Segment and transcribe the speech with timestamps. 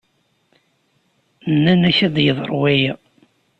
[1.53, 2.93] Nnan-ak ad yeḍru waya.